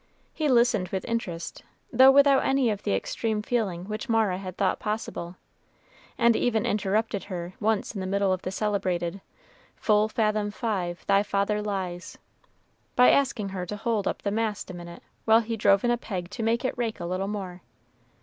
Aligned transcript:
He 0.33 0.49
listened 0.49 0.87
with 0.87 1.05
interest, 1.05 1.61
though 1.93 2.09
without 2.09 2.43
any 2.43 2.71
of 2.71 2.81
the 2.81 2.95
extreme 2.95 3.43
feeling 3.43 3.85
which 3.85 4.09
Mara 4.09 4.39
had 4.39 4.57
thought 4.57 4.79
possible, 4.79 5.35
and 6.17 6.35
even 6.35 6.65
interrupted 6.65 7.25
her 7.25 7.53
once 7.59 7.93
in 7.93 8.01
the 8.01 8.07
middle 8.07 8.33
of 8.33 8.41
the 8.41 8.49
celebrated 8.49 9.21
"Full 9.75 10.09
fathom 10.09 10.49
five 10.49 11.05
thy 11.05 11.21
father 11.21 11.61
lies," 11.61 12.17
by 12.95 13.11
asking 13.11 13.49
her 13.49 13.67
to 13.67 13.77
hold 13.77 14.07
up 14.07 14.23
the 14.23 14.31
mast 14.31 14.71
a 14.71 14.73
minute, 14.73 15.03
while 15.25 15.41
he 15.41 15.55
drove 15.55 15.83
in 15.83 15.91
a 15.91 15.97
peg 15.97 16.31
to 16.31 16.41
make 16.41 16.65
it 16.65 16.75
rake 16.79 16.99
a 16.99 17.05
little 17.05 17.27
more. 17.27 17.61